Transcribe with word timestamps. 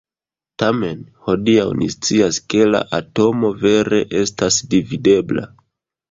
Tamen, 0.61 1.01
hodiaŭ 1.25 1.65
ni 1.81 1.89
scias 1.95 2.39
ke 2.53 2.63
la 2.69 2.81
atomo 2.99 3.51
vere 3.65 3.99
estas 4.23 4.57
dividebla. 4.73 5.45